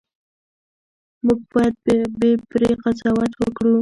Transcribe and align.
موږ 1.25 1.39
باید 1.51 1.75
بې 2.19 2.31
پرې 2.49 2.69
قضاوت 2.83 3.31
وکړو. 3.37 3.69